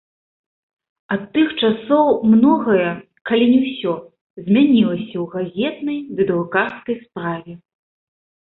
[1.15, 2.87] Ад тых часоў многае,
[3.31, 3.93] калі не ўсё,
[4.45, 7.53] змянілася ў газетнай ды друкарскай справе.